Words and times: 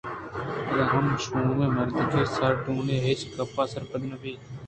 پدا 0.67 0.83
ہمے 0.91 1.15
شومیں 1.23 1.67
مردک 1.75 2.11
سارڈونی 2.35 2.97
ہچ 3.05 3.19
گپ 3.35 3.55
ءَ 3.61 3.71
سرپد 3.71 4.01
نہ 4.09 4.17
بیت 4.21 4.41